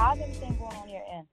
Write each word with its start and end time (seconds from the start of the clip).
How's 0.00 0.18
everything 0.22 0.56
going 0.56 0.76
on 0.76 0.88
your 0.88 1.02
end? 1.14 1.26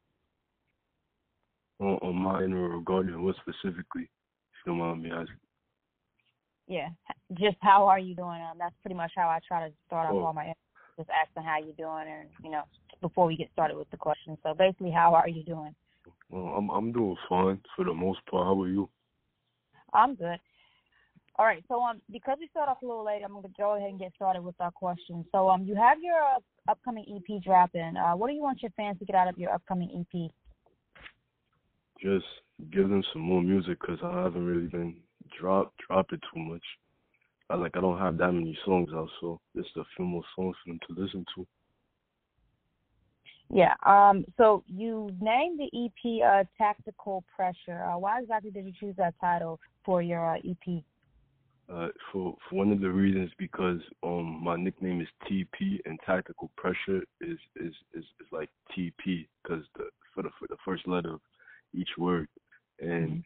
On, 1.80 1.98
on 2.02 2.16
my 2.16 2.44
end, 2.44 2.54
regarding 2.54 3.24
what 3.24 3.38
specifically, 3.38 4.02
if 4.04 4.58
you 4.66 4.74
don't 4.74 4.80
mind 4.80 5.04
me 5.04 5.10
asking. 5.10 5.38
Yeah, 6.68 6.90
just 7.40 7.56
how 7.62 7.88
are 7.88 7.98
you 7.98 8.14
doing? 8.14 8.42
Um, 8.42 8.58
that's 8.60 8.76
pretty 8.82 8.96
much 8.96 9.14
how 9.16 9.30
I 9.30 9.40
try 9.48 9.70
to 9.70 9.74
start 9.86 10.10
oh. 10.12 10.18
off 10.18 10.26
all 10.26 10.34
my 10.34 10.52
just 10.98 11.10
asking 11.10 11.44
how 11.44 11.60
you 11.60 11.72
doing, 11.78 12.08
and 12.10 12.28
you 12.44 12.52
know, 12.52 12.64
before 13.00 13.26
we 13.26 13.38
get 13.38 13.50
started 13.54 13.78
with 13.78 13.90
the 13.90 13.96
question. 13.96 14.38
So 14.44 14.54
basically, 14.54 14.92
how 14.92 15.14
are 15.14 15.30
you 15.30 15.46
doing? 15.46 15.74
Well, 16.30 16.56
I'm 16.58 16.70
I'm 16.70 16.92
doing 16.92 17.16
fine 17.30 17.62
for 17.74 17.86
the 17.86 17.94
most 17.94 18.20
part. 18.30 18.48
How 18.48 18.62
are 18.62 18.68
you? 18.68 18.90
I'm 19.94 20.16
good. 20.16 20.40
All 21.40 21.46
right. 21.46 21.64
So 21.70 21.82
um, 21.82 22.02
because 22.12 22.38
we 22.42 22.50
start 22.50 22.68
off 22.68 22.82
a 22.82 22.86
little 22.86 23.06
late, 23.06 23.22
I'm 23.24 23.34
gonna 23.34 23.48
go 23.58 23.78
ahead 23.78 23.92
and 23.92 24.00
get 24.00 24.12
started 24.16 24.42
with 24.42 24.56
our 24.60 24.72
questions. 24.72 25.26
So 25.32 25.48
um, 25.48 25.64
you 25.64 25.76
have 25.76 26.00
your 26.02 26.22
uh, 26.22 26.40
upcoming 26.68 27.06
EP 27.16 27.42
dropping. 27.44 27.96
Uh, 27.98 28.16
what 28.16 28.28
do 28.28 28.34
you 28.34 28.42
want 28.42 28.62
your 28.62 28.72
fans 28.78 29.00
to 29.00 29.06
get 29.06 29.16
out 29.16 29.28
of 29.28 29.38
your 29.38 29.52
upcoming 29.52 30.06
EP? 30.14 30.32
Just 32.02 32.26
give 32.72 32.90
them 32.90 33.04
some 33.12 33.22
more 33.22 33.42
music 33.42 33.80
because 33.80 34.00
I 34.04 34.24
haven't 34.24 34.46
really 34.46 34.68
been 34.68 34.98
drop 35.40 35.74
dropping 35.88 36.20
too 36.34 36.40
much. 36.40 36.64
I 37.50 37.56
like 37.56 37.78
I 37.78 37.82
don't 37.82 38.00
have 38.00 38.18
that 38.18 38.32
many 38.32 38.58
songs 38.66 38.90
out, 38.94 39.10
so 39.22 39.40
just 39.56 39.70
a 39.78 39.84
few 39.96 40.06
more 40.06 40.24
songs 40.36 40.56
for 40.64 40.72
them 40.72 40.80
to 40.88 41.02
listen 41.02 41.26
to. 41.36 41.48
Yeah. 43.50 43.74
Um. 43.86 44.26
So 44.36 44.64
you 44.68 45.10
named 45.22 45.60
the 45.60 45.70
EP 45.74 46.22
uh, 46.24 46.44
"Tactical 46.58 47.24
Pressure." 47.34 47.84
Uh, 47.84 47.98
why 47.98 48.20
exactly 48.22 48.52
did 48.52 48.66
you 48.66 48.74
choose 48.78 48.96
that 48.98 49.16
title 49.22 49.60
for 49.86 50.02
your 50.02 50.36
uh, 50.36 50.40
EP? 50.40 50.84
Uh, 51.70 51.90
for 52.14 52.34
for 52.50 52.56
one 52.56 52.72
of 52.72 52.80
the 52.80 52.90
reasons 52.90 53.30
because 53.38 53.82
um 54.02 54.42
my 54.42 54.56
nickname 54.56 55.02
is 55.02 55.08
TP 55.30 55.80
and 55.86 56.00
tactical 56.06 56.50
pressure 56.56 57.02
is 57.20 57.38
is 57.58 57.74
is, 57.94 58.06
is 58.22 58.28
like 58.32 58.50
TP 58.72 59.28
because 59.44 59.66
the 59.76 59.90
for 60.16 60.24
the 60.24 60.30
for 60.40 60.48
the 60.48 60.56
first 60.64 60.88
letter 60.88 61.16
of 61.16 61.22
each 61.74 61.90
word. 61.98 62.30
And 62.80 63.22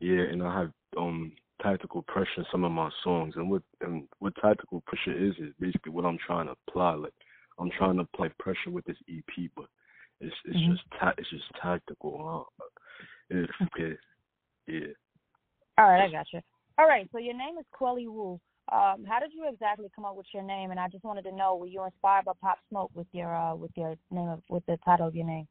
yeah 0.00 0.22
and 0.22 0.42
I 0.42 0.60
have 0.60 0.72
um 0.96 1.32
tactical 1.62 2.00
pressure 2.02 2.38
in 2.38 2.46
some 2.50 2.64
of 2.64 2.72
my 2.72 2.88
songs. 3.04 3.34
And 3.36 3.50
what 3.50 3.62
and 3.82 4.08
what 4.18 4.34
tactical 4.36 4.82
pressure 4.86 5.12
is 5.12 5.34
is 5.36 5.52
basically 5.60 5.92
what 5.92 6.06
I'm 6.06 6.18
trying 6.26 6.46
to 6.46 6.54
apply. 6.66 6.94
Like 6.94 7.12
I'm 7.58 7.70
trying 7.76 7.96
to 7.96 8.02
apply 8.02 8.28
pressure 8.38 8.70
with 8.70 8.86
this 8.86 8.96
EP 9.10 9.50
but 9.54 9.66
it's 10.22 10.34
it's 10.46 10.56
Mhm. 10.56 10.70
just 10.72 10.90
ta- 10.98 11.14
it's 11.18 11.28
just 11.28 11.50
tactical 11.60 12.48
uh, 12.60 12.64
if 13.28 13.50
yeah 13.76 13.94
yeah. 14.66 14.86
All 15.76 15.90
right, 15.90 16.08
I 16.08 16.10
got 16.10 16.32
you. 16.32 16.40
All 16.78 16.86
right, 16.86 17.08
so 17.12 17.18
your 17.18 17.36
name 17.36 17.58
is 17.58 17.66
Quelly 17.72 18.06
Wu. 18.06 18.40
Um, 18.70 19.04
how 19.08 19.18
did 19.18 19.32
you 19.34 19.48
exactly 19.48 19.88
come 19.96 20.04
up 20.04 20.14
with 20.16 20.26
your 20.32 20.42
name? 20.42 20.70
And 20.70 20.78
I 20.78 20.88
just 20.88 21.02
wanted 21.02 21.22
to 21.22 21.32
know, 21.34 21.56
were 21.56 21.66
you 21.66 21.84
inspired 21.84 22.26
by 22.26 22.32
Pop 22.40 22.58
Smoke 22.68 22.90
with 22.94 23.06
your 23.12 23.34
uh, 23.34 23.54
with 23.54 23.70
your 23.76 23.96
name 24.10 24.28
of, 24.28 24.42
with 24.48 24.64
the 24.66 24.78
title 24.84 25.08
of 25.08 25.14
your 25.16 25.26
name? 25.26 25.48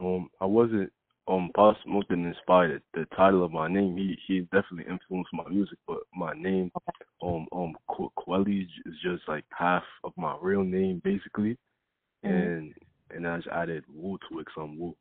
um 0.00 0.28
I 0.40 0.46
wasn't 0.46 0.90
um 1.28 1.50
Pop 1.54 1.76
Smoke 1.84 2.08
didn't 2.08 2.26
inspire 2.26 2.76
it. 2.76 2.82
the 2.94 3.04
title 3.16 3.44
of 3.44 3.52
my 3.52 3.68
name. 3.68 3.96
He 3.96 4.16
he 4.26 4.40
definitely 4.52 4.90
influenced 4.90 5.32
my 5.34 5.46
music, 5.48 5.78
but 5.86 5.98
my 6.14 6.32
name 6.34 6.70
Okay. 6.76 7.04
um 7.22 7.46
um 7.52 7.74
Quelly 8.16 8.66
is 8.86 8.94
just 9.02 9.28
like 9.28 9.44
half 9.50 9.82
of 10.04 10.12
my 10.16 10.36
real 10.40 10.62
name 10.64 11.02
basically, 11.04 11.58
Mhm. 12.24 12.30
and 12.30 12.74
and 13.10 13.26
I 13.26 13.36
just 13.36 13.48
added 13.48 13.84
Wu 13.92 14.16
to 14.30 14.38
it 14.38 14.46
'cause 14.46 14.62
I'm 14.62 14.78
Wu. 14.78 14.96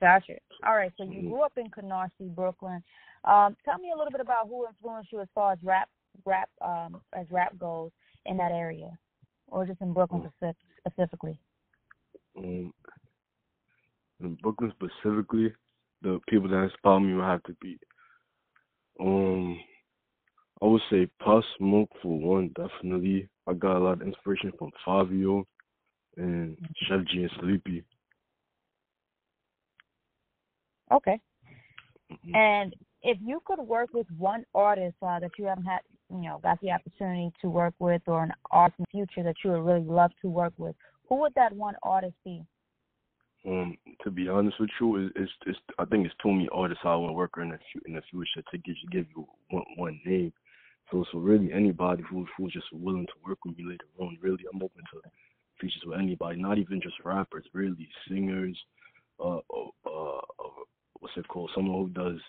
Gotcha. 0.00 0.34
All 0.66 0.76
right, 0.76 0.92
so 0.96 1.04
you 1.04 1.22
Mhm. 1.22 1.28
grew 1.28 1.42
up 1.42 1.56
in 1.56 1.70
Canarsie, 1.70 2.34
Brooklyn. 2.34 2.82
Um, 3.24 3.56
tell 3.64 3.78
me 3.78 3.90
a 3.92 3.96
little 3.96 4.10
bit 4.12 4.20
about 4.20 4.48
who 4.48 4.66
influenced 4.66 5.12
you 5.12 5.20
as 5.20 5.28
far 5.34 5.52
as 5.52 5.62
rap 5.62 5.88
rap 6.24 6.48
um 6.62 7.02
as 7.12 7.30
rap 7.30 7.56
goes 7.58 7.90
in 8.24 8.36
that 8.38 8.50
area, 8.52 8.98
or 9.48 9.66
just 9.66 9.80
in 9.82 9.92
Brooklyn 9.92 10.30
Oh. 10.42 10.52
specifically. 10.86 11.38
Um, 12.36 12.72
in 14.20 14.34
Brooklyn 14.36 14.72
specifically, 14.72 15.54
the 16.02 16.20
people 16.28 16.48
that 16.48 16.62
inspire 16.62 17.00
me 17.00 17.14
would 17.14 17.24
have 17.24 17.42
to 17.44 17.54
be 17.60 17.78
um 19.00 19.60
I 20.62 20.66
would 20.66 20.82
say 20.88 21.06
Pop 21.18 21.44
Smoke 21.58 21.90
for 22.00 22.18
one, 22.18 22.48
definitely. 22.56 23.28
I 23.46 23.52
got 23.52 23.76
a 23.76 23.78
lot 23.78 24.00
of 24.00 24.02
inspiration 24.02 24.52
from 24.58 24.70
Fivio 24.86 25.44
and 26.16 26.56
Sheff 26.84 27.06
G 27.08 27.22
and 27.24 27.30
Sleepy. 27.40 27.84
Okay. 30.92 31.20
Mhm. 32.10 32.34
And 32.34 32.74
if 33.02 33.18
you 33.20 33.40
could 33.44 33.60
work 33.60 33.92
with 33.92 34.10
one 34.18 34.44
artist 34.54 34.96
uh, 35.02 35.18
that 35.20 35.30
you 35.38 35.46
haven't 35.46 35.64
had, 35.64 35.80
you 36.10 36.22
know, 36.22 36.38
got 36.42 36.60
the 36.60 36.72
opportunity 36.72 37.32
to 37.40 37.48
work 37.48 37.74
with, 37.78 38.02
or 38.06 38.22
an 38.24 38.32
artist 38.50 38.78
in 38.78 38.84
the 38.84 38.98
future 38.98 39.22
that 39.22 39.36
you 39.44 39.50
would 39.52 39.64
really 39.64 39.84
love 39.84 40.12
to 40.22 40.28
work 40.28 40.52
with, 40.58 40.74
who 41.08 41.16
would 41.16 41.34
that 41.34 41.52
one 41.52 41.74
artist 41.82 42.14
be? 42.24 42.44
Um, 43.46 43.76
to 44.02 44.10
be 44.10 44.28
honest 44.28 44.58
with 44.58 44.70
you, 44.80 44.96
it- 44.96 45.12
it's 45.14 45.32
it's 45.46 45.58
I 45.78 45.84
think 45.84 46.04
it's 46.04 46.14
too 46.16 46.32
many 46.32 46.48
artists 46.48 46.84
I 46.84 46.96
want 46.96 47.10
to 47.10 47.14
work 47.14 47.36
with 47.36 47.44
in 47.44 47.50
the 47.50 47.58
in 47.86 47.94
the 47.94 48.02
future 48.02 48.42
to 48.42 48.58
give 48.58 48.76
you 48.82 48.88
give 48.90 49.06
you 49.14 49.28
one 49.50 49.64
one 49.76 50.00
name. 50.04 50.32
So 50.90 51.04
so 51.12 51.18
really 51.18 51.52
anybody 51.52 52.02
who 52.02 52.26
who's 52.36 52.52
just 52.52 52.72
willing 52.72 53.06
to 53.06 53.12
work 53.24 53.44
with 53.44 53.56
me 53.56 53.64
later 53.64 53.86
on. 53.98 54.18
Really, 54.20 54.44
I'm 54.52 54.62
open 54.62 54.82
to 54.92 55.00
features 55.60 55.84
with 55.86 55.98
anybody, 55.98 56.40
not 56.40 56.58
even 56.58 56.80
just 56.80 56.98
rappers. 57.04 57.46
Really, 57.52 57.88
singers. 58.08 58.60
Uh, 59.20 59.38
uh, 59.38 59.70
uh 59.86 60.20
what's 61.00 61.16
it 61.16 61.28
called? 61.28 61.50
Someone 61.54 61.86
who 61.86 61.88
does 61.88 62.20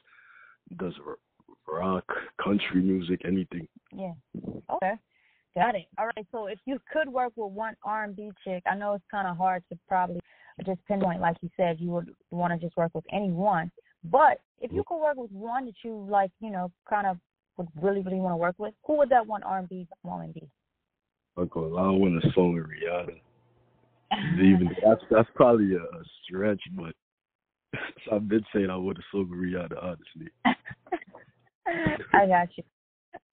does 0.78 0.94
rock, 1.67 2.05
country 2.44 2.81
music, 2.81 3.22
anything. 3.25 3.67
Yeah. 3.94 4.13
Okay. 4.72 4.94
Got 5.55 5.75
it. 5.75 5.85
All 5.97 6.05
right. 6.05 6.28
So 6.31 6.47
if 6.47 6.59
you 6.66 6.78
could 6.91 7.09
work 7.09 7.33
with 7.35 7.51
one 7.51 7.75
R&B 7.83 8.31
chick, 8.44 8.63
I 8.69 8.75
know 8.75 8.94
it's 8.94 9.05
kind 9.09 9.28
of 9.28 9.38
hard 9.38 9.63
to 9.72 9.79
probably 9.88 10.19
just 10.66 10.79
pinpoint, 10.88 11.22
like 11.22 11.38
you 11.41 11.50
said, 11.57 11.78
you 11.79 11.89
would 11.89 12.13
want 12.31 12.53
to 12.53 12.63
just 12.63 12.78
work 12.78 12.91
with 12.94 13.05
any 13.11 13.31
one. 13.31 13.72
But 14.03 14.39
if 14.61 14.72
you 14.72 14.84
could 14.88 15.01
work 15.01 15.17
with 15.17 15.31
one 15.31 15.66
that 15.66 15.73
you 15.84 16.05
like, 16.09 16.31
you 16.39 16.49
know, 16.49 16.72
kind 16.89 17.07
of 17.07 17.17
would 17.57 17.67
really, 17.81 18.01
really 18.01 18.19
want 18.19 18.34
to 18.34 18.38
work 18.38 18.55
with, 18.57 18.73
who 18.85 18.97
would 18.97 19.09
that 19.09 19.25
one 19.25 19.44
R&B 19.44 19.88
woman 20.03 20.31
be? 20.31 20.47
I'm 21.38 21.47
gonna 21.47 21.67
lie, 21.67 21.84
I 21.84 21.89
want 21.89 22.23
a 22.23 22.31
song 22.34 22.55
with 22.55 22.66
Rihanna. 22.66 23.19
Even 24.35 24.69
that's 24.84 25.01
that's 25.11 25.29
probably 25.35 25.73
a, 25.73 25.79
a 25.79 26.03
stretch, 26.23 26.61
but 26.75 26.95
I've 28.11 28.28
been 28.28 28.45
saying 28.53 28.69
I 28.69 28.75
want 28.75 28.97
a 28.97 29.01
song 29.11 29.29
with 29.29 29.39
Rihanna, 29.39 29.83
honestly. 29.83 30.31
I 32.13 32.28
got 32.28 32.50
you. 32.57 32.63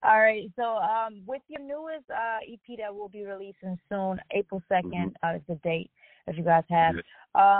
All 0.03 0.19
right. 0.19 0.49
So, 0.55 0.77
um, 0.77 1.21
with 1.25 1.41
your 1.47 1.61
newest 1.61 2.09
uh, 2.09 2.39
EP 2.51 2.77
that 2.79 2.93
will 2.93 3.09
be 3.09 3.23
releasing 3.23 3.79
soon, 3.89 4.19
April 4.31 4.61
2nd 4.69 5.13
Mhm. 5.13 5.13
uh, 5.23 5.37
is 5.37 5.41
the 5.47 5.55
date 5.55 5.91
that 6.25 6.35
you 6.35 6.43
guys 6.43 6.63
have. 6.69 6.95
Yeah. 6.95 7.01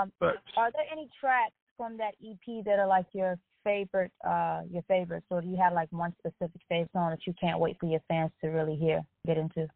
Um, 0.02 0.12
But 0.18 0.42
are 0.56 0.70
there 0.70 0.84
any 0.90 1.08
tracks 1.20 1.54
from 1.76 1.96
that 1.98 2.14
EP 2.24 2.62
that 2.64 2.78
are 2.78 2.86
like 2.86 3.06
your 3.12 3.38
favorite, 3.64 4.12
uh, 4.24 4.62
your 4.70 4.82
favorite? 4.82 5.24
So 5.28 5.40
do 5.40 5.48
you 5.48 5.56
have 5.56 5.72
like 5.72 5.90
one 5.92 6.14
specific 6.18 6.60
favorite 6.68 6.92
song 6.92 7.10
that 7.10 7.26
you 7.26 7.34
can't 7.34 7.58
wait 7.58 7.78
for 7.78 7.86
your 7.86 8.00
fans 8.08 8.32
to 8.42 8.48
really 8.48 8.76
hear, 8.76 9.04
get 9.26 9.38
into? 9.38 9.68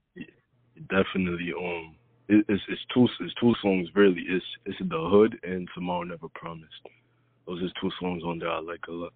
definitely, 0.89 1.53
um, 1.53 1.95
it, 2.31 2.45
it's 2.49 2.63
it's 2.69 2.81
two 2.95 3.09
it's 3.21 3.35
two 3.41 3.55
songs 3.61 3.89
really. 3.95 4.23
It's 4.29 4.45
it's 4.65 4.79
the 4.79 5.09
Hood 5.11 5.39
and 5.43 5.69
Tomorrow 5.75 6.05
Never 6.05 6.29
Promised. 6.35 6.87
Those 7.47 7.63
are 7.63 7.81
two 7.81 7.91
songs 8.01 8.23
on 8.25 8.39
there 8.39 8.51
I 8.51 8.61
like 8.61 8.87
a 8.89 8.93
lot. 8.93 9.13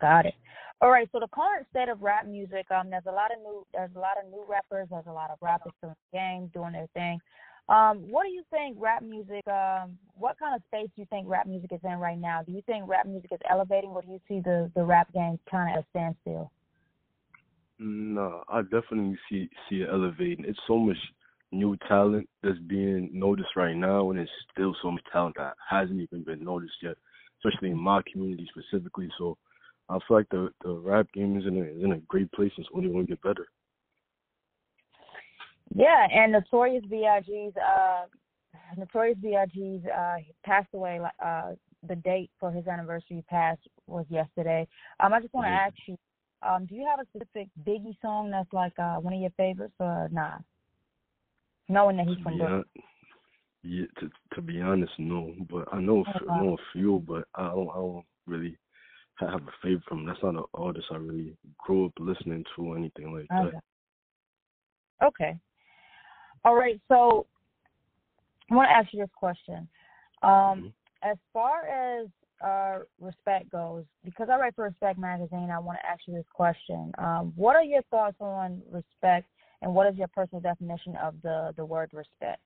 Got 0.00 0.26
it. 0.26 0.34
All 0.80 0.90
right. 0.90 1.08
So 1.12 1.18
the 1.20 1.28
current 1.28 1.66
state 1.70 1.88
of 1.88 2.00
rap 2.02 2.26
music, 2.26 2.66
um, 2.70 2.88
there's 2.88 3.06
a 3.06 3.12
lot 3.12 3.32
of 3.32 3.38
new, 3.42 3.66
there's 3.74 3.90
a 3.96 3.98
lot 3.98 4.16
of 4.22 4.30
new 4.30 4.44
rappers, 4.48 4.86
there's 4.90 5.06
a 5.08 5.12
lot 5.12 5.30
of 5.30 5.38
rappers 5.42 5.72
still 5.78 5.90
in 5.90 5.96
the 6.12 6.18
game 6.18 6.50
doing 6.54 6.72
their 6.72 6.88
thing. 6.94 7.18
Um, 7.68 8.10
what 8.10 8.24
do 8.24 8.30
you 8.30 8.42
think 8.50 8.76
rap 8.80 9.02
music? 9.02 9.46
Um, 9.46 9.98
what 10.14 10.38
kind 10.38 10.54
of 10.54 10.62
space 10.68 10.88
do 10.96 11.02
you 11.02 11.06
think 11.10 11.28
rap 11.28 11.46
music 11.46 11.70
is 11.72 11.80
in 11.84 11.98
right 11.98 12.18
now? 12.18 12.42
Do 12.42 12.52
you 12.52 12.62
think 12.64 12.88
rap 12.88 13.06
music 13.06 13.30
is 13.32 13.40
elevating, 13.50 13.90
or 13.90 14.00
do 14.00 14.08
you 14.08 14.20
see 14.26 14.40
the 14.40 14.70
the 14.74 14.82
rap 14.82 15.12
game 15.12 15.38
kind 15.50 15.70
of 15.70 15.78
at 15.78 15.84
a 15.84 15.86
standstill? 15.90 16.50
No, 17.78 18.42
I 18.48 18.62
definitely 18.62 19.18
see 19.30 19.48
see 19.68 19.82
it 19.82 19.88
elevating. 19.90 20.44
It's 20.44 20.58
so 20.66 20.78
much 20.78 20.96
new 21.52 21.76
talent 21.88 22.28
that's 22.42 22.58
being 22.66 23.10
noticed 23.12 23.56
right 23.56 23.76
now, 23.76 24.10
and 24.10 24.18
it's 24.18 24.30
still 24.52 24.74
so 24.82 24.90
much 24.90 25.02
talent 25.12 25.36
that 25.38 25.54
hasn't 25.68 26.00
even 26.00 26.24
been 26.24 26.44
noticed 26.44 26.74
yet, 26.82 26.96
especially 27.44 27.70
in 27.70 27.78
my 27.78 28.02
community 28.10 28.48
specifically. 28.50 29.08
So 29.18 29.38
I 29.88 29.98
feel 30.06 30.16
like 30.16 30.28
the 30.30 30.50
the 30.62 30.72
rap 30.74 31.06
game 31.14 31.38
is 31.38 31.46
in 31.46 31.56
a 31.56 31.62
is 31.62 31.84
in 31.84 31.92
a 31.92 31.98
great 32.08 32.30
place, 32.32 32.52
and 32.56 32.66
it's 32.66 32.74
only 32.74 32.90
going 32.90 33.06
to 33.06 33.10
get 33.12 33.22
better. 33.22 33.46
Yeah, 35.74 36.06
and 36.12 36.32
Notorious 36.32 36.84
B.I.G.'s 36.90 37.52
uh, 37.56 38.06
Notorious 38.76 39.18
B.I.G.'s 39.18 39.82
uh, 39.86 40.16
passed 40.44 40.68
away. 40.74 41.00
Uh, 41.24 41.52
the 41.88 41.96
date 41.96 42.30
for 42.40 42.50
his 42.50 42.66
anniversary 42.66 43.24
passed 43.28 43.60
was 43.86 44.04
yesterday. 44.08 44.66
Um, 44.98 45.12
I 45.12 45.20
just 45.20 45.32
want 45.32 45.46
to 45.46 45.50
Mhm. 45.50 45.66
ask 45.66 45.76
you, 45.86 45.96
um, 46.42 46.66
do 46.66 46.74
you 46.74 46.86
have 46.88 47.00
a 47.00 47.06
specific 47.10 47.48
Biggie 47.66 47.96
song 48.00 48.30
that's 48.30 48.52
like 48.52 48.78
uh, 48.78 48.96
one 48.96 49.14
of 49.14 49.20
your 49.20 49.30
favorites, 49.36 49.74
or 49.78 50.08
not? 50.12 50.42
Knowing 51.68 51.96
that 51.98 52.06
he's 52.06 52.18
from 52.22 52.38
Brooklyn. 52.38 52.64
yeah, 53.62 53.86
to 54.00 54.10
to 54.34 54.40
be 54.40 54.60
honest, 54.60 54.92
no. 54.98 55.34
But 55.50 55.68
I 55.72 55.80
know 55.80 56.04
a 56.06 56.18
few, 56.18 56.30
I 56.30 56.42
know 56.42 56.54
a 56.54 56.72
few, 56.72 57.04
but 57.06 57.24
I 57.34 57.48
don't 57.48 57.68
I 57.70 57.74
don't 57.76 58.04
really 58.26 58.56
have 59.16 59.42
a 59.42 59.52
favorite 59.62 59.84
from. 59.88 60.06
That's 60.06 60.22
not 60.22 60.36
an 60.36 60.44
artist 60.54 60.86
I 60.90 60.96
really 60.96 61.36
grew 61.58 61.86
up 61.86 61.92
listening 61.98 62.44
to 62.56 62.62
or 62.62 62.76
anything 62.76 63.12
like 63.12 63.28
that. 63.28 63.48
Okay. 63.48 63.58
Okay. 65.04 65.36
All 66.44 66.54
right. 66.54 66.80
So 66.88 67.26
I 68.50 68.54
want 68.54 68.68
to 68.68 68.76
ask 68.76 68.92
you 68.92 69.00
this 69.00 69.10
question. 69.14 69.68
Um, 70.22 70.30
Mm-hmm. 70.30 70.66
As 71.10 71.16
far 71.32 71.64
as 71.68 72.08
uh, 72.44 72.78
respect 73.00 73.50
goes, 73.50 73.84
because 74.04 74.28
I 74.30 74.36
write 74.38 74.54
for 74.54 74.64
Respect 74.64 74.98
magazine, 74.98 75.50
I 75.52 75.58
want 75.58 75.78
to 75.80 75.86
ask 75.86 76.00
you 76.06 76.14
this 76.14 76.26
question. 76.32 76.92
Um, 76.98 77.32
what 77.36 77.56
are 77.56 77.62
your 77.62 77.82
thoughts 77.90 78.16
on 78.20 78.62
respect, 78.70 79.28
and 79.62 79.74
what 79.74 79.86
is 79.86 79.96
your 79.96 80.08
personal 80.08 80.40
definition 80.40 80.96
of 80.96 81.14
the 81.22 81.52
the 81.56 81.64
word 81.64 81.90
respect? 81.92 82.40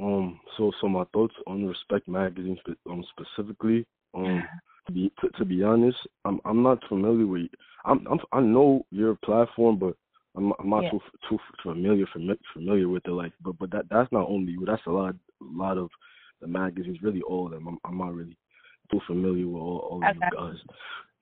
Um, 0.00 0.40
so 0.56 0.72
so 0.80 0.88
my 0.88 1.04
thoughts 1.12 1.34
on 1.46 1.66
Respect 1.66 2.08
magazine 2.08 2.58
um 2.90 3.04
specifically. 3.10 3.86
Um, 4.14 4.42
to 4.86 4.92
be 4.92 5.12
to, 5.20 5.28
to 5.38 5.44
be 5.44 5.62
honest, 5.62 5.98
I'm 6.24 6.40
I'm 6.44 6.62
not 6.62 6.78
familiar 6.88 7.26
with. 7.26 7.48
I'm, 7.84 8.06
I'm 8.10 8.18
I 8.32 8.40
know 8.40 8.84
your 8.90 9.16
platform, 9.24 9.78
but 9.78 9.94
I'm 10.36 10.52
I'm 10.58 10.70
not 10.70 10.84
Yeah. 10.84 10.90
too 10.90 11.00
too 11.28 11.38
familiar 11.62 12.06
familiar 12.12 12.38
familiar 12.52 12.88
with 12.88 13.06
it. 13.06 13.10
Like, 13.12 13.32
but 13.42 13.58
but 13.58 13.70
that 13.70 13.84
that's 13.90 14.10
not 14.12 14.28
only 14.28 14.52
you. 14.52 14.64
That's 14.66 14.86
a 14.86 14.90
lot 14.90 15.14
a 15.14 15.44
lot 15.44 15.78
of 15.78 15.90
the 16.42 16.48
magazines. 16.48 16.98
Really, 17.00 17.22
all 17.22 17.46
of 17.46 17.52
them. 17.52 17.66
I'm 17.66 17.78
I'm 17.84 17.98
not 17.98 18.14
really 18.14 18.36
too 18.90 19.00
familiar 19.06 19.46
with 19.46 19.62
all, 19.62 19.78
all 19.90 20.02
of 20.06 20.14
you 20.14 20.20
guys. 20.20 20.56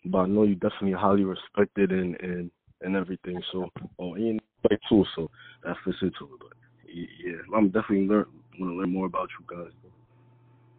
But 0.06 0.18
I 0.18 0.26
know 0.26 0.42
you 0.42 0.56
definitely 0.56 0.92
highly 0.92 1.22
respected 1.22 1.92
and 1.92 2.18
and 2.20 2.50
and 2.80 2.96
everything. 2.96 3.40
So 3.52 3.68
oh, 4.00 4.14
and 4.14 4.40
too. 4.88 5.04
So 5.14 5.30
that 5.64 5.76
fits 5.84 5.98
into 6.02 6.24
it. 6.24 6.40
But 6.40 6.52
yeah, 6.92 7.56
I'm 7.56 7.66
definitely 7.66 8.06
learn 8.06 8.26
want 8.58 8.72
to 8.72 8.76
learn 8.76 8.92
more 8.92 9.06
about 9.06 9.28
you 9.38 9.46
guys. 9.56 9.72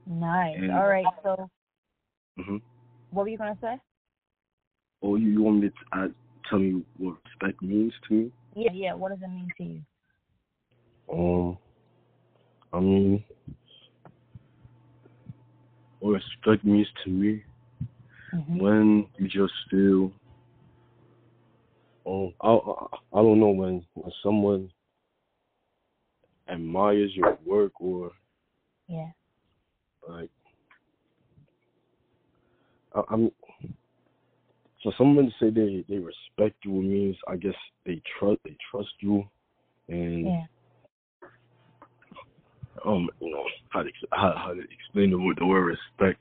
Nice. 0.05 0.57
And- 0.57 0.71
All 0.71 0.87
right. 0.87 1.05
So, 1.23 1.49
hmm 2.37 2.57
what 3.11 3.23
were 3.23 3.29
you 3.29 3.37
gonna 3.37 3.57
say? 3.61 3.75
Oh, 5.03 5.15
you, 5.15 5.29
you 5.29 5.41
want 5.43 5.61
me 5.61 5.69
to 5.69 5.99
uh, 5.99 6.07
tell 6.49 6.59
me 6.59 6.83
what 6.97 7.17
respect 7.25 7.61
means 7.61 7.93
to 8.07 8.13
me? 8.13 8.31
Yeah, 8.55 8.71
yeah. 8.73 8.93
What 8.93 9.09
does 9.09 9.19
it 9.21 9.29
mean 9.29 9.49
to 9.57 9.63
you? 9.63 9.81
Um, 11.11 11.57
I 12.71 12.79
mean, 12.79 13.23
respect 16.11 16.63
means 16.63 16.87
to 17.03 17.09
me 17.09 17.43
hmm 18.31 18.57
when 18.59 19.07
you 19.17 19.27
just 19.27 19.53
feel, 19.69 20.11
um, 22.05 22.33
I, 22.41 22.49
I 22.49 22.85
I 23.13 23.21
don't 23.21 23.39
know 23.39 23.49
when 23.49 23.85
when 23.93 24.11
someone 24.23 24.69
admires 26.47 27.11
your 27.15 27.37
work 27.45 27.73
or 27.79 28.11
Yeah. 28.87 29.11
like, 30.07 30.29
I, 32.93 33.01
I'm. 33.09 33.31
so 34.83 34.91
someone 34.97 35.25
to 35.25 35.31
say 35.39 35.49
they 35.49 35.85
they 35.87 35.99
respect 35.99 36.57
you 36.65 36.71
means 36.71 37.15
I 37.27 37.35
guess 37.37 37.55
they 37.85 38.01
trust 38.19 38.39
they 38.43 38.57
trust 38.69 38.93
you, 38.99 39.23
and 39.87 40.25
Yeah. 40.27 40.45
Um 42.85 43.09
you 43.19 43.31
know 43.31 43.43
how 43.69 43.83
to 43.83 43.89
how, 44.11 44.33
how 44.37 44.53
to 44.53 44.61
explain 44.61 45.11
the 45.11 45.19
word 45.19 45.37
the 45.39 45.45
word 45.45 45.65
respect. 45.65 46.19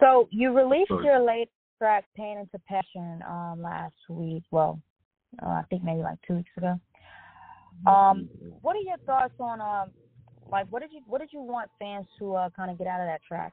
So 0.00 0.28
you 0.30 0.52
released 0.52 0.88
Sorry. 0.88 1.04
your 1.04 1.20
latest 1.20 1.52
track, 1.78 2.04
"Pain 2.16 2.38
into 2.38 2.58
Passion," 2.66 3.22
um, 3.28 3.62
last 3.62 3.94
week. 4.08 4.42
Well, 4.50 4.80
uh, 5.42 5.50
I 5.50 5.62
think 5.70 5.84
maybe 5.84 6.00
like 6.00 6.18
two 6.26 6.34
weeks 6.34 6.50
ago. 6.56 6.80
Um, 7.86 8.28
what 8.60 8.76
are 8.76 8.80
your 8.80 8.98
thoughts 9.06 9.34
on 9.40 9.60
um, 9.60 9.92
like 10.50 10.66
what 10.70 10.82
did 10.82 10.92
you 10.92 11.00
what 11.06 11.20
did 11.20 11.32
you 11.32 11.40
want 11.40 11.70
fans 11.78 12.06
to 12.18 12.34
uh, 12.34 12.50
kind 12.50 12.70
of 12.70 12.78
get 12.78 12.86
out 12.86 13.00
of 13.00 13.06
that 13.06 13.20
track? 13.26 13.52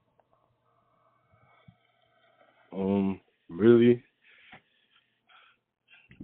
Um, 2.74 3.20
really, 3.50 4.04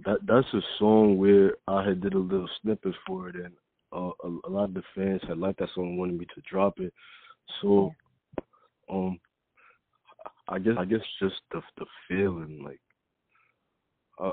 that 0.04 0.18
that's 0.26 0.46
a 0.52 0.60
song 0.78 1.18
where 1.18 1.54
I 1.66 1.84
had 1.86 2.00
did 2.00 2.14
a 2.14 2.18
little 2.18 2.48
snippet 2.62 2.94
for 3.06 3.28
it, 3.28 3.36
and 3.36 3.54
uh, 3.92 4.10
a, 4.24 4.28
a 4.44 4.50
lot 4.50 4.64
of 4.64 4.74
the 4.74 4.82
fans 4.94 5.22
had 5.26 5.38
liked 5.38 5.58
that 5.60 5.68
song, 5.74 5.88
and 5.90 5.98
wanted 5.98 6.18
me 6.18 6.26
to 6.34 6.42
drop 6.50 6.78
it. 6.80 6.92
So, 7.62 7.94
um, 8.90 9.18
I 10.48 10.58
guess 10.58 10.74
I 10.78 10.84
guess 10.84 11.00
just 11.20 11.36
the 11.52 11.62
the 11.78 11.86
feeling, 12.08 12.62
like, 12.64 12.80
I 14.18 14.30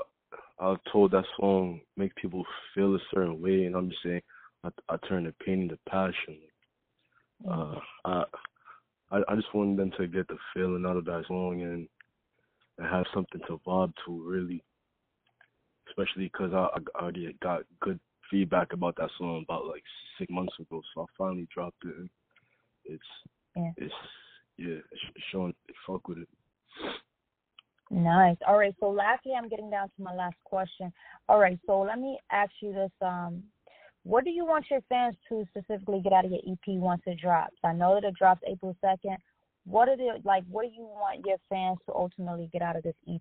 I 0.58 0.68
was 0.68 0.78
told 0.92 1.12
that 1.12 1.24
song 1.38 1.80
make 1.96 2.14
people 2.16 2.44
feel 2.74 2.94
a 2.94 2.98
certain 3.12 3.40
way, 3.40 3.64
and 3.64 3.74
I'm 3.74 3.88
just 3.90 4.02
saying, 4.02 4.22
I 4.64 4.68
I 4.88 4.96
turn 5.08 5.24
the 5.24 5.34
pain 5.44 5.62
into 5.62 5.78
passion. 5.88 6.38
Uh, 7.50 7.76
I 8.04 8.24
I 9.10 9.22
I 9.28 9.34
just 9.34 9.54
wanted 9.54 9.78
them 9.78 9.92
to 9.98 10.06
get 10.06 10.28
the 10.28 10.36
feeling 10.52 10.84
out 10.86 10.96
of 10.96 11.04
that 11.06 11.24
song 11.26 11.62
and 11.62 11.88
and 12.78 12.88
have 12.88 13.06
something 13.14 13.40
to 13.46 13.60
vibe 13.66 13.92
to 14.04 14.22
really, 14.28 14.62
especially 15.96 16.24
because 16.32 16.52
I, 16.52 16.68
I 16.76 17.02
already 17.02 17.34
got 17.42 17.62
good 17.80 18.00
feedback 18.30 18.72
about 18.72 18.96
that 18.96 19.10
song 19.18 19.44
about 19.44 19.66
like 19.66 19.82
six 20.18 20.30
months 20.30 20.54
ago, 20.58 20.82
so 20.94 21.02
I 21.02 21.06
finally 21.16 21.46
dropped 21.52 21.84
it. 21.84 21.94
And 21.96 22.10
it's 22.84 23.04
Yeah. 23.56 23.72
it's 23.76 23.94
yeah, 24.56 24.78
it's 24.90 25.24
showing 25.30 25.54
they 25.66 25.74
fuck 25.86 26.06
with 26.08 26.18
it. 26.18 26.28
Nice. 27.90 28.36
All 28.46 28.58
right. 28.58 28.74
So 28.80 28.88
lastly, 28.90 29.32
I'm 29.36 29.48
getting 29.48 29.70
down 29.70 29.88
to 29.88 30.02
my 30.02 30.14
last 30.14 30.36
question. 30.44 30.92
All 31.28 31.38
right. 31.38 31.58
So 31.66 31.80
let 31.80 31.98
me 31.98 32.18
ask 32.30 32.50
you 32.60 32.72
this: 32.72 32.90
um, 33.00 33.42
What 34.04 34.24
do 34.24 34.30
you 34.30 34.44
want 34.44 34.66
your 34.70 34.80
fans 34.88 35.16
to 35.28 35.44
specifically 35.50 36.00
get 36.00 36.12
out 36.12 36.24
of 36.24 36.30
your 36.30 36.40
EP 36.46 36.78
once 36.80 37.02
it 37.06 37.20
drops? 37.20 37.56
I 37.62 37.72
know 37.72 37.94
that 37.94 38.04
it 38.04 38.14
drops 38.14 38.42
April 38.46 38.76
second. 38.80 39.18
What 39.64 39.88
are 39.88 39.96
the 39.96 40.20
like? 40.24 40.44
What 40.50 40.62
do 40.66 40.72
you 40.74 40.84
want 40.84 41.24
your 41.26 41.38
fans 41.48 41.78
to 41.86 41.94
ultimately 41.94 42.48
get 42.52 42.62
out 42.62 42.76
of 42.76 42.82
this 42.82 42.96
EP? 43.08 43.20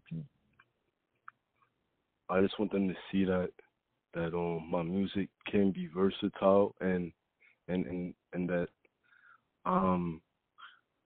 I 2.33 2.41
just 2.41 2.57
want 2.57 2.71
them 2.71 2.87
to 2.87 2.95
see 3.11 3.25
that 3.25 3.49
that 4.13 4.33
um 4.33 4.67
my 4.69 4.81
music 4.83 5.29
can 5.47 5.71
be 5.71 5.87
versatile 5.87 6.75
and 6.81 7.11
and 7.67 7.85
and 7.85 8.13
and 8.33 8.49
that 8.49 8.67
um 9.65 10.21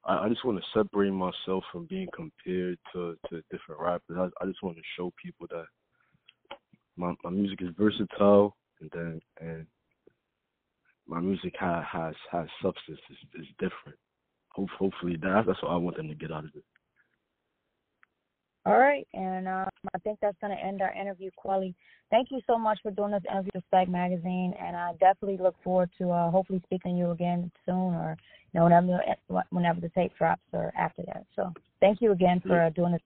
I, 0.05 0.25
I 0.25 0.29
just 0.29 0.45
want 0.45 0.57
to 0.57 0.79
separate 0.79 1.11
myself 1.11 1.63
from 1.71 1.85
being 1.85 2.07
compared 2.15 2.77
to 2.93 3.17
to 3.29 3.43
different 3.51 3.81
rappers. 3.81 4.17
I 4.17 4.43
I 4.43 4.47
just 4.47 4.63
want 4.63 4.77
to 4.77 4.83
show 4.95 5.11
people 5.21 5.47
that 5.51 5.65
my 6.95 7.13
my 7.23 7.29
music 7.29 7.61
is 7.61 7.69
versatile 7.77 8.55
and 8.79 8.89
then 8.93 9.19
and 9.41 9.65
my 11.07 11.19
music 11.19 11.55
has 11.59 11.83
has 11.91 12.15
has 12.31 12.47
substance 12.61 12.99
It's, 13.09 13.19
is 13.41 13.47
different. 13.59 13.97
Hope, 14.49 14.69
hopefully 14.77 15.17
that 15.21 15.43
that's 15.45 15.61
what 15.61 15.71
I 15.71 15.77
want 15.77 15.97
them 15.97 16.07
to 16.07 16.15
get 16.15 16.31
out 16.31 16.45
of 16.45 16.51
it. 16.55 16.63
All 18.65 18.77
right, 18.77 19.07
and 19.13 19.47
um, 19.47 19.69
I 19.93 19.97
think 19.99 20.19
that's 20.21 20.37
going 20.41 20.55
to 20.55 20.63
end 20.63 20.81
our 20.81 20.93
interview, 20.93 21.29
Quelly. 21.37 21.73
Thank 22.09 22.29
you 22.31 22.39
so 22.47 22.57
much 22.57 22.79
for 22.81 22.91
doing 22.91 23.11
this 23.11 23.23
interview 23.29 23.51
with 23.53 23.63
Respect 23.63 23.89
Magazine, 23.89 24.53
and 24.59 24.75
I 24.75 24.93
definitely 24.93 25.37
look 25.37 25.55
forward 25.63 25.89
to 25.97 26.09
uh, 26.11 26.31
hopefully 26.31 26.61
speaking 26.65 26.93
to 26.93 26.97
you 26.97 27.11
again 27.11 27.51
soon, 27.65 27.93
or 27.93 28.17
you 28.53 28.59
know 28.59 28.63
whenever 28.65 28.99
whenever 29.49 29.81
the 29.81 29.89
tape 29.89 30.17
drops 30.17 30.41
or 30.53 30.71
after 30.77 31.03
that. 31.07 31.25
So 31.35 31.53
thank 31.81 32.01
you 32.01 32.11
again 32.11 32.41
for 32.45 32.61
uh, 32.61 32.69
doing 32.69 32.93
this. 32.93 33.01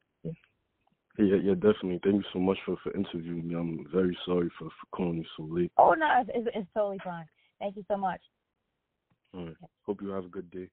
Yeah, 1.18 1.36
yeah, 1.44 1.54
definitely. 1.56 2.00
Thank 2.04 2.16
you 2.16 2.24
so 2.32 2.40
much 2.40 2.58
for 2.66 2.78
for 2.84 2.96
interviewing 2.96 3.48
me. 3.48 3.56
I'm 3.56 3.86
very 3.92 4.18
sorry 4.26 4.50
for 4.58 4.66
for 4.70 4.96
calling 4.96 5.18
you 5.18 5.26
so 5.36 5.44
late. 5.44 5.72
Oh 5.78 5.94
no, 5.94 6.08
it's, 6.22 6.30
it's, 6.34 6.48
it's 6.56 6.68
totally 6.74 7.00
fine. 7.04 7.26
Thank 7.60 7.76
you 7.76 7.84
so 7.88 7.98
much. 7.98 8.22
All 9.34 9.46
right. 9.46 9.56
Hope 9.86 10.02
you 10.02 10.10
have 10.10 10.26
a 10.26 10.30
good 10.30 10.50
day. 10.52 10.70